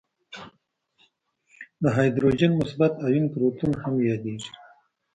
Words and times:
د 1.81 1.83
هایدروجن 1.95 2.51
مثبت 2.61 2.91
آیون 3.05 3.25
پروتون 3.33 3.71
هم 3.81 3.93
یادیږي. 4.09 4.51